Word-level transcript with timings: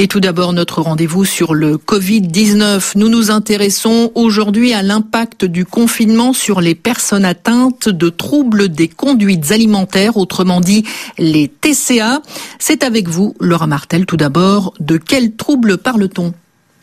Et 0.00 0.06
tout 0.06 0.20
d'abord, 0.20 0.52
notre 0.52 0.80
rendez-vous 0.80 1.24
sur 1.24 1.54
le 1.54 1.76
Covid-19. 1.76 2.92
Nous 2.94 3.08
nous 3.08 3.32
intéressons 3.32 4.12
aujourd'hui 4.14 4.72
à 4.72 4.84
l'impact 4.84 5.44
du 5.44 5.64
confinement 5.64 6.32
sur 6.32 6.60
les 6.60 6.76
personnes 6.76 7.24
atteintes 7.24 7.88
de 7.88 8.08
troubles 8.08 8.68
des 8.68 8.86
conduites 8.86 9.50
alimentaires, 9.50 10.16
autrement 10.16 10.60
dit 10.60 10.84
les 11.18 11.48
TCA. 11.48 12.22
C'est 12.60 12.84
avec 12.84 13.08
vous, 13.08 13.34
Laura 13.40 13.66
Martel, 13.66 14.06
tout 14.06 14.16
d'abord. 14.16 14.72
De 14.78 14.98
quels 14.98 15.34
troubles 15.34 15.78
parle-t-on? 15.78 16.32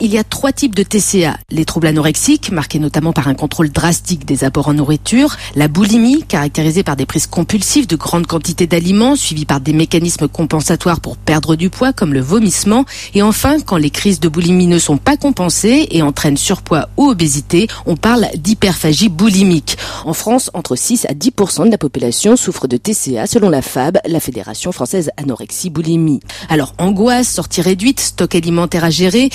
Il 0.00 0.12
y 0.12 0.18
a 0.18 0.24
trois 0.24 0.52
types 0.52 0.74
de 0.74 0.82
TCA. 0.82 1.38
Les 1.50 1.64
troubles 1.64 1.86
anorexiques, 1.86 2.50
marqués 2.50 2.78
notamment 2.78 3.12
par 3.12 3.28
un 3.28 3.34
contrôle 3.34 3.70
drastique 3.70 4.26
des 4.26 4.44
apports 4.44 4.68
en 4.68 4.74
nourriture. 4.74 5.36
La 5.54 5.68
boulimie, 5.68 6.22
caractérisée 6.22 6.82
par 6.82 6.96
des 6.96 7.06
prises 7.06 7.26
compulsives 7.26 7.86
de 7.86 7.96
grandes 7.96 8.26
quantités 8.26 8.66
d'aliments, 8.66 9.16
suivies 9.16 9.46
par 9.46 9.60
des 9.60 9.72
mécanismes 9.72 10.28
compensatoires 10.28 11.00
pour 11.00 11.16
perdre 11.16 11.56
du 11.56 11.70
poids, 11.70 11.94
comme 11.94 12.12
le 12.12 12.20
vomissement. 12.20 12.84
Et 13.14 13.22
enfin, 13.22 13.58
quand 13.60 13.78
les 13.78 13.90
crises 13.90 14.20
de 14.20 14.28
boulimie 14.28 14.66
ne 14.66 14.78
sont 14.78 14.98
pas 14.98 15.16
compensées 15.16 15.88
et 15.90 16.02
entraînent 16.02 16.36
surpoids 16.36 16.88
ou 16.98 17.08
obésité, 17.08 17.66
on 17.86 17.96
parle 17.96 18.26
d'hyperphagie 18.36 19.08
boulimique. 19.08 19.78
En 20.04 20.12
France, 20.12 20.50
entre 20.52 20.76
6 20.76 21.06
à 21.06 21.14
10% 21.14 21.66
de 21.66 21.70
la 21.70 21.78
population 21.78 22.36
souffre 22.36 22.66
de 22.66 22.76
TCA, 22.76 23.26
selon 23.26 23.48
la 23.48 23.62
FAB, 23.62 23.98
la 24.06 24.20
Fédération 24.20 24.72
française 24.72 25.10
anorexie 25.16 25.70
boulimie. 25.70 26.20
Alors, 26.50 26.74
angoisse, 26.76 27.28
sortie 27.28 27.62
réduite, 27.62 28.00
stock 28.00 28.34
alimentaire 28.34 28.84
à 28.84 28.90
gérer, 28.90 29.30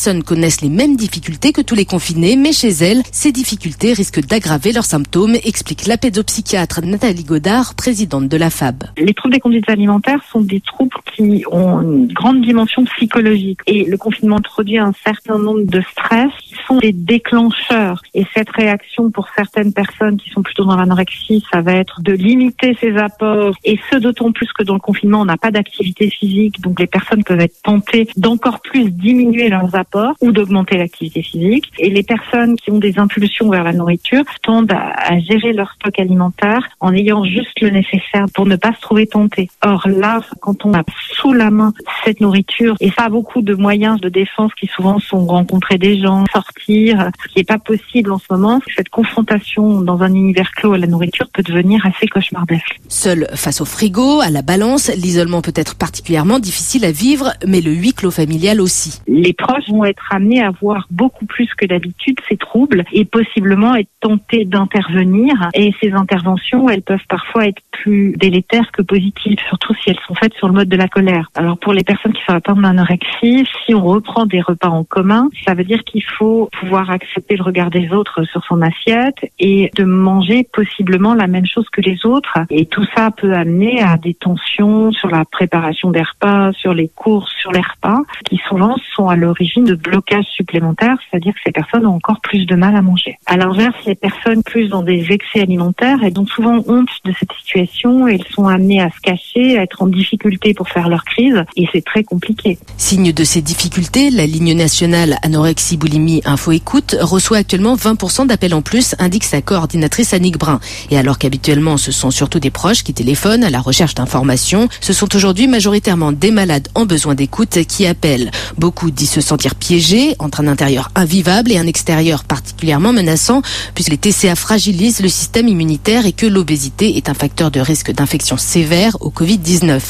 personnes 0.00 0.22
connaissent 0.22 0.62
les 0.62 0.70
mêmes 0.70 0.96
difficultés 0.96 1.52
que 1.52 1.60
tous 1.60 1.74
les 1.74 1.84
confinés, 1.84 2.34
mais 2.34 2.52
chez 2.52 2.70
elles, 2.70 3.02
ces 3.12 3.32
difficultés 3.32 3.92
risquent 3.92 4.26
d'aggraver 4.26 4.72
leurs 4.72 4.86
symptômes, 4.86 5.34
explique 5.44 5.86
la 5.86 5.98
pédopsychiatre 5.98 6.80
Nathalie 6.82 7.24
Godard, 7.24 7.74
présidente 7.74 8.26
de 8.26 8.36
la 8.38 8.48
FAB. 8.48 8.84
Les 8.96 9.12
troubles 9.12 9.34
des 9.34 9.40
conduites 9.40 9.68
alimentaires 9.68 10.22
sont 10.32 10.40
des 10.40 10.62
troubles 10.62 10.96
qui 11.14 11.44
ont 11.50 11.82
une 11.82 12.10
grande 12.14 12.40
dimension 12.40 12.82
psychologique 12.84 13.60
et 13.66 13.84
le 13.84 13.98
confinement 13.98 14.38
introduit 14.38 14.78
un 14.78 14.94
certain 15.04 15.38
nombre 15.38 15.64
de 15.64 15.82
stress 15.82 16.32
qui 16.44 16.54
sont 16.66 16.78
des 16.78 16.92
déclencheurs. 16.92 18.00
Et 18.14 18.24
cette 18.34 18.48
réaction 18.48 19.10
pour 19.10 19.28
certaines 19.36 19.74
personnes 19.74 20.16
qui 20.16 20.30
sont 20.30 20.40
plutôt 20.40 20.64
dans 20.64 20.76
l'anorexie, 20.76 21.44
ça 21.52 21.60
va 21.60 21.72
être 21.72 22.00
de 22.00 22.12
limiter 22.12 22.74
ses 22.80 22.96
apports 22.96 23.54
et 23.64 23.78
ce 23.90 23.96
d'autant 23.96 24.32
plus 24.32 24.50
que 24.54 24.62
dans 24.62 24.72
le 24.72 24.80
confinement, 24.80 25.20
on 25.20 25.26
n'a 25.26 25.36
pas 25.36 25.50
d'activité 25.50 26.08
physique, 26.08 26.58
donc 26.62 26.80
les 26.80 26.86
personnes 26.86 27.22
peuvent 27.22 27.40
être 27.40 27.60
tentées 27.62 28.08
d'encore 28.16 28.60
plus 28.60 28.90
diminuer 28.90 29.50
leurs 29.50 29.74
apports 29.74 29.89
ou 30.20 30.32
d'augmenter 30.32 30.76
l'activité 30.76 31.22
physique. 31.22 31.70
Et 31.78 31.90
les 31.90 32.02
personnes 32.02 32.56
qui 32.56 32.70
ont 32.70 32.78
des 32.78 32.98
impulsions 32.98 33.50
vers 33.50 33.64
la 33.64 33.72
nourriture 33.72 34.24
tendent 34.42 34.72
à, 34.72 35.18
gérer 35.20 35.52
leur 35.52 35.72
stock 35.72 35.98
alimentaire 35.98 36.68
en 36.80 36.94
ayant 36.94 37.24
juste 37.24 37.60
le 37.60 37.70
nécessaire 37.70 38.26
pour 38.34 38.46
ne 38.46 38.56
pas 38.56 38.72
se 38.72 38.80
trouver 38.80 39.06
tenté. 39.06 39.50
Or 39.62 39.86
là, 39.88 40.20
quand 40.40 40.64
on 40.64 40.74
a 40.74 40.82
sous 41.12 41.32
la 41.32 41.50
main 41.50 41.72
cette 42.04 42.20
nourriture 42.20 42.76
et 42.80 42.90
pas 42.90 43.08
beaucoup 43.08 43.42
de 43.42 43.54
moyens 43.54 44.00
de 44.00 44.08
défense 44.08 44.52
qui 44.54 44.66
souvent 44.66 44.98
sont 44.98 45.26
rencontrer 45.26 45.78
des 45.78 45.98
gens, 45.98 46.24
sortir, 46.32 47.10
ce 47.22 47.28
qui 47.28 47.38
n'est 47.38 47.44
pas 47.44 47.58
possible 47.58 48.12
en 48.12 48.18
ce 48.18 48.24
moment, 48.30 48.60
cette 48.76 48.88
confrontation 48.88 49.80
dans 49.80 50.02
un 50.02 50.12
univers 50.14 50.50
clos 50.52 50.72
à 50.72 50.78
la 50.78 50.86
nourriture 50.86 51.28
peut 51.32 51.42
devenir 51.42 51.84
assez 51.86 52.06
cauchemardesque. 52.06 52.80
Seul 52.88 53.28
face 53.34 53.60
au 53.60 53.64
frigo, 53.64 54.20
à 54.20 54.30
la 54.30 54.42
balance, 54.42 54.90
l'isolement 54.94 55.42
peut 55.42 55.52
être 55.54 55.76
particulièrement 55.76 56.38
difficile 56.38 56.84
à 56.84 56.92
vivre, 56.92 57.32
mais 57.46 57.60
le 57.60 57.72
huis 57.72 57.92
clos 57.92 58.10
familial 58.10 58.60
aussi. 58.60 59.00
Les 59.06 59.32
proches 59.32 59.68
vont 59.80 59.86
être 59.86 60.12
amenés 60.12 60.42
à 60.42 60.50
voir 60.50 60.86
beaucoup 60.90 61.24
plus 61.24 61.52
que 61.54 61.64
d'habitude 61.64 62.18
ces 62.28 62.36
troubles 62.36 62.84
et 62.92 63.04
possiblement 63.04 63.74
être 63.74 63.88
tentés 64.00 64.44
d'intervenir. 64.44 65.48
Et 65.54 65.72
ces 65.82 65.92
interventions, 65.92 66.68
elles 66.68 66.82
peuvent 66.82 67.06
parfois 67.08 67.46
être 67.46 67.62
plus 67.72 68.12
délétères 68.16 68.70
que 68.72 68.82
positives, 68.82 69.38
surtout 69.48 69.74
si 69.74 69.90
elles 69.90 69.98
sont 70.06 70.14
faites 70.14 70.34
sur 70.34 70.48
le 70.48 70.54
mode 70.54 70.68
de 70.68 70.76
la 70.76 70.88
colère. 70.88 71.30
Alors 71.34 71.58
pour 71.58 71.72
les 71.72 71.82
personnes 71.82 72.12
qui 72.12 72.22
sont 72.26 72.34
atteintes 72.34 72.60
d'anorexie, 72.60 73.46
si 73.64 73.74
on 73.74 73.84
reprend 73.84 74.26
des 74.26 74.40
repas 74.40 74.68
en 74.68 74.84
commun, 74.84 75.28
ça 75.46 75.54
veut 75.54 75.64
dire 75.64 75.82
qu'il 75.84 76.04
faut 76.04 76.50
pouvoir 76.60 76.90
accepter 76.90 77.36
le 77.36 77.42
regard 77.42 77.70
des 77.70 77.90
autres 77.90 78.24
sur 78.24 78.44
son 78.44 78.60
assiette 78.60 79.30
et 79.38 79.70
de 79.76 79.84
manger 79.84 80.46
possiblement 80.52 81.14
la 81.14 81.26
même 81.26 81.46
chose 81.46 81.68
que 81.70 81.80
les 81.80 82.04
autres. 82.04 82.38
Et 82.50 82.66
tout 82.66 82.84
ça 82.94 83.10
peut 83.10 83.32
amener 83.32 83.82
à 83.82 83.96
des 83.96 84.14
tensions 84.14 84.92
sur 84.92 85.08
la 85.08 85.24
préparation 85.24 85.90
des 85.90 86.02
repas, 86.02 86.52
sur 86.52 86.74
les 86.74 86.88
courses, 86.88 87.32
sur 87.40 87.52
les 87.52 87.60
repas, 87.60 87.98
qui 88.24 88.36
souvent 88.48 88.76
sont 88.94 89.08
à 89.08 89.16
l'origine 89.16 89.69
de 89.70 89.76
blocage 89.76 90.24
supplémentaire, 90.34 90.96
c'est-à-dire 91.08 91.32
que 91.32 91.40
ces 91.44 91.52
personnes 91.52 91.86
ont 91.86 91.94
encore 91.94 92.20
plus 92.20 92.44
de 92.46 92.56
mal 92.56 92.74
à 92.74 92.82
manger. 92.82 93.18
À 93.26 93.36
l'inverse, 93.36 93.76
les 93.86 93.94
personnes 93.94 94.42
plus 94.42 94.68
dans 94.68 94.82
des 94.82 95.06
excès 95.10 95.40
alimentaires 95.40 96.02
et 96.02 96.10
donc 96.10 96.28
souvent 96.28 96.62
honte 96.66 96.88
de 97.04 97.12
cette 97.18 97.32
situation, 97.40 98.08
elles 98.08 98.24
sont 98.34 98.46
amenées 98.46 98.80
à 98.80 98.90
se 98.90 99.00
cacher, 99.02 99.58
à 99.58 99.62
être 99.62 99.82
en 99.82 99.86
difficulté 99.86 100.54
pour 100.54 100.68
faire 100.68 100.88
leur 100.88 101.04
crise 101.04 101.44
et 101.56 101.68
c'est 101.72 101.84
très 101.84 102.02
compliqué. 102.02 102.58
Signe 102.76 103.12
de 103.12 103.24
ces 103.24 103.42
difficultés, 103.42 104.10
la 104.10 104.26
ligne 104.26 104.54
nationale 104.54 105.16
anorexie 105.22 105.76
boulimie 105.76 106.20
info 106.24 106.52
écoute 106.52 106.96
reçoit 107.00 107.38
actuellement 107.38 107.76
20% 107.76 108.26
d'appels 108.26 108.54
en 108.54 108.62
plus, 108.62 108.96
indique 108.98 109.24
sa 109.24 109.40
coordinatrice 109.40 110.14
Annick 110.14 110.38
Brun. 110.38 110.58
Et 110.90 110.98
alors 110.98 111.18
qu'habituellement 111.18 111.76
ce 111.76 111.92
sont 111.92 112.10
surtout 112.10 112.40
des 112.40 112.50
proches 112.50 112.82
qui 112.82 112.94
téléphonent 112.94 113.44
à 113.44 113.50
la 113.50 113.60
recherche 113.60 113.94
d'informations, 113.94 114.68
ce 114.80 114.92
sont 114.92 115.14
aujourd'hui 115.14 115.46
majoritairement 115.46 116.12
des 116.12 116.32
malades 116.32 116.68
en 116.74 116.86
besoin 116.86 117.14
d'écoute 117.14 117.64
qui 117.68 117.86
appellent. 117.86 118.30
Beaucoup 118.58 118.90
disent 118.90 119.10
se 119.10 119.20
sentir 119.20 119.54
piégés 119.60 120.16
entre 120.18 120.40
un 120.40 120.48
intérieur 120.48 120.90
invivable 120.96 121.52
et 121.52 121.58
un 121.58 121.66
extérieur 121.68 122.24
particulièrement 122.24 122.92
menaçant 122.92 123.42
puisque 123.74 123.90
les 123.90 123.98
TCA 123.98 124.34
fragilisent 124.34 125.00
le 125.00 125.08
système 125.08 125.46
immunitaire 125.46 126.06
et 126.06 126.12
que 126.12 126.26
l'obésité 126.26 126.96
est 126.96 127.08
un 127.08 127.14
facteur 127.14 127.52
de 127.52 127.60
risque 127.60 127.92
d'infection 127.92 128.36
sévère 128.36 128.96
au 129.00 129.10
Covid-19. 129.10 129.80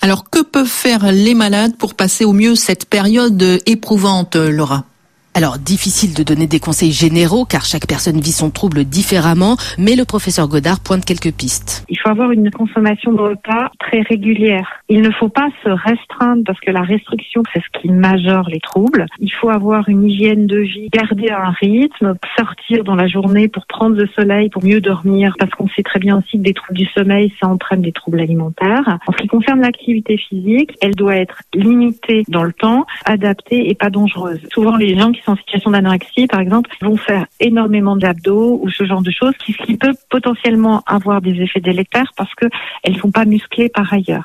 Alors 0.00 0.30
que 0.30 0.42
peuvent 0.42 0.66
faire 0.66 1.10
les 1.12 1.34
malades 1.34 1.76
pour 1.76 1.94
passer 1.94 2.24
au 2.24 2.32
mieux 2.32 2.54
cette 2.54 2.88
période 2.88 3.60
éprouvante, 3.66 4.36
Laura? 4.36 4.84
Alors, 5.36 5.58
difficile 5.58 6.14
de 6.14 6.22
donner 6.22 6.46
des 6.46 6.60
conseils 6.60 6.92
généraux 6.92 7.44
car 7.44 7.66
chaque 7.66 7.86
personne 7.86 8.20
vit 8.20 8.32
son 8.32 8.48
trouble 8.48 8.84
différemment, 8.86 9.58
mais 9.76 9.94
le 9.94 10.06
professeur 10.06 10.48
Godard 10.48 10.80
pointe 10.80 11.04
quelques 11.04 11.30
pistes. 11.30 11.84
Il 11.90 11.98
faut 11.98 12.08
avoir 12.08 12.30
une 12.30 12.50
consommation 12.50 13.12
de 13.12 13.20
repas 13.20 13.70
très 13.78 14.00
régulière. 14.00 14.75
Il 14.88 15.02
ne 15.02 15.10
faut 15.10 15.28
pas 15.28 15.48
se 15.64 15.68
restreindre 15.68 16.44
parce 16.46 16.60
que 16.60 16.70
la 16.70 16.82
restriction, 16.82 17.42
c'est 17.52 17.60
ce 17.60 17.80
qui 17.80 17.88
majore 17.90 18.48
les 18.48 18.60
troubles. 18.60 19.06
Il 19.18 19.32
faut 19.32 19.48
avoir 19.48 19.88
une 19.88 20.04
hygiène 20.04 20.46
de 20.46 20.58
vie, 20.58 20.88
garder 20.92 21.30
un 21.30 21.50
rythme, 21.50 22.14
sortir 22.38 22.84
dans 22.84 22.94
la 22.94 23.08
journée 23.08 23.48
pour 23.48 23.66
prendre 23.66 23.96
le 23.96 24.06
soleil, 24.08 24.48
pour 24.48 24.64
mieux 24.64 24.80
dormir, 24.80 25.34
parce 25.38 25.50
qu'on 25.52 25.68
sait 25.68 25.82
très 25.82 25.98
bien 25.98 26.18
aussi 26.18 26.38
que 26.38 26.42
des 26.42 26.54
troubles 26.54 26.78
du 26.78 26.86
sommeil, 26.86 27.32
ça 27.40 27.48
entraîne 27.48 27.82
des 27.82 27.92
troubles 27.92 28.20
alimentaires. 28.20 28.98
En 29.06 29.12
ce 29.12 29.18
qui 29.18 29.26
concerne 29.26 29.60
l'activité 29.60 30.16
physique, 30.16 30.76
elle 30.80 30.94
doit 30.94 31.16
être 31.16 31.42
limitée 31.52 32.22
dans 32.28 32.44
le 32.44 32.52
temps, 32.52 32.86
adaptée 33.04 33.68
et 33.68 33.74
pas 33.74 33.90
dangereuse. 33.90 34.40
Souvent, 34.52 34.76
les 34.76 34.96
gens 34.96 35.10
qui 35.10 35.20
en 35.26 35.36
situation 35.36 35.72
d'anorexie, 35.72 36.28
par 36.28 36.40
exemple, 36.40 36.70
vont 36.80 36.96
faire 36.96 37.26
énormément 37.40 37.96
d'abdos 37.96 38.60
ou 38.62 38.70
ce 38.70 38.84
genre 38.84 39.02
de 39.02 39.10
choses, 39.10 39.34
qui, 39.44 39.52
qui 39.54 39.76
peut 39.76 39.94
potentiellement 40.10 40.82
avoir 40.86 41.20
des 41.20 41.42
effets 41.42 41.60
délétères 41.60 42.12
parce 42.16 42.32
que 42.34 42.46
elles 42.84 42.96
sont 42.96 43.10
pas 43.10 43.24
musclées 43.24 43.68
par 43.68 43.92
ailleurs. 43.92 44.24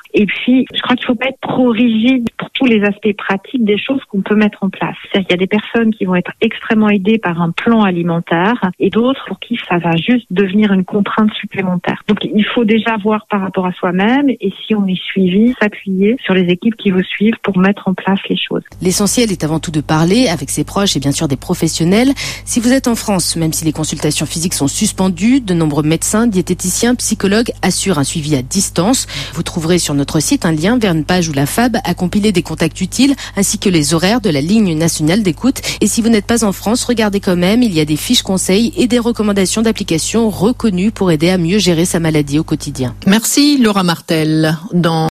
Je 0.74 0.82
crois 0.82 0.96
qu'il 0.96 1.06
faut 1.06 1.14
pas 1.14 1.28
être 1.28 1.40
trop 1.40 1.70
rigide 1.70 2.28
pour 2.38 2.50
tous 2.50 2.66
les 2.66 2.82
aspects 2.82 3.16
pratiques 3.16 3.64
des 3.64 3.78
choses 3.78 4.00
qu'on 4.08 4.22
peut 4.22 4.34
mettre 4.34 4.62
en 4.62 4.70
place. 4.70 4.96
C'est-à-dire 5.02 5.26
qu'il 5.28 5.36
y 5.36 5.40
a 5.40 5.44
des 5.44 5.46
personnes 5.46 5.94
qui 5.94 6.04
vont 6.04 6.14
être 6.14 6.32
extrêmement 6.40 6.88
aidées 6.88 7.18
par 7.18 7.40
un 7.40 7.50
plan 7.50 7.82
alimentaire 7.82 8.70
et 8.78 8.90
d'autres 8.90 9.24
pour 9.26 9.40
qui 9.40 9.58
ça 9.68 9.78
va 9.78 9.96
juste 9.96 10.26
devenir 10.30 10.72
une 10.72 10.84
contrainte 10.84 11.32
supplémentaire. 11.34 12.02
Donc, 12.08 12.18
il 12.24 12.44
faut 12.54 12.64
déjà 12.64 12.96
voir 13.02 13.26
par 13.28 13.40
rapport 13.40 13.66
à 13.66 13.72
soi-même 13.72 14.28
et 14.28 14.52
si 14.66 14.74
on 14.74 14.86
est 14.86 15.00
suivi, 15.02 15.54
s'appuyer 15.60 16.16
sur 16.24 16.34
les 16.34 16.50
équipes 16.50 16.76
qui 16.76 16.90
vous 16.90 17.02
suivent 17.02 17.36
pour 17.42 17.58
mettre 17.58 17.88
en 17.88 17.94
place 17.94 18.18
les 18.28 18.36
choses. 18.36 18.62
L'essentiel 18.80 19.30
est 19.32 19.44
avant 19.44 19.60
tout 19.60 19.70
de 19.70 19.80
parler 19.80 20.28
avec 20.28 20.50
ses 20.50 20.64
proches 20.64 20.96
et 20.96 21.00
bien 21.00 21.12
sûr 21.12 21.28
des 21.28 21.36
professionnels. 21.36 22.10
Si 22.44 22.60
vous 22.60 22.72
êtes 22.72 22.88
en 22.88 22.94
France, 22.94 23.36
même 23.36 23.52
si 23.52 23.64
les 23.64 23.72
consultations 23.72 24.26
physiques 24.26 24.54
sont 24.54 24.68
suspendues, 24.68 25.40
de 25.40 25.54
nombreux 25.54 25.82
médecins, 25.82 26.26
diététiciens, 26.26 26.94
psychologues 26.94 27.52
assurent 27.62 27.98
un 27.98 28.04
suivi 28.04 28.36
à 28.36 28.42
distance. 28.42 29.06
Vous 29.34 29.42
trouverez 29.42 29.78
sur 29.78 29.94
notre 29.94 30.20
site 30.20 30.41
un 30.46 30.52
lien 30.52 30.78
vers 30.78 30.92
une 30.92 31.04
page 31.04 31.28
où 31.28 31.32
la 31.32 31.46
FAB 31.46 31.78
a 31.84 31.94
compilé 31.94 32.32
des 32.32 32.42
contacts 32.42 32.80
utiles 32.80 33.14
ainsi 33.36 33.58
que 33.58 33.68
les 33.68 33.94
horaires 33.94 34.20
de 34.20 34.30
la 34.30 34.40
ligne 34.40 34.76
nationale 34.76 35.22
d'écoute. 35.22 35.60
Et 35.80 35.86
si 35.86 36.02
vous 36.02 36.08
n'êtes 36.08 36.26
pas 36.26 36.44
en 36.44 36.52
France, 36.52 36.84
regardez 36.84 37.20
quand 37.20 37.36
même, 37.36 37.62
il 37.62 37.72
y 37.72 37.80
a 37.80 37.84
des 37.84 37.96
fiches 37.96 38.22
conseils 38.22 38.72
et 38.76 38.86
des 38.86 38.98
recommandations 38.98 39.62
d'applications 39.62 40.30
reconnues 40.30 40.90
pour 40.90 41.10
aider 41.10 41.30
à 41.30 41.38
mieux 41.38 41.58
gérer 41.58 41.84
sa 41.84 42.00
maladie 42.00 42.38
au 42.38 42.44
quotidien. 42.44 42.94
Merci 43.06 43.58
Laura 43.58 43.82
Martel. 43.82 44.56
Dans 44.72 44.92